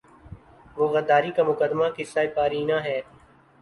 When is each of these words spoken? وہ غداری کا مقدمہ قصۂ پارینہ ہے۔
وہ 0.77 0.85
غداری 0.93 1.31
کا 1.35 1.43
مقدمہ 1.43 1.87
قصۂ 1.97 2.23
پارینہ 2.35 2.77
ہے۔ 2.85 2.99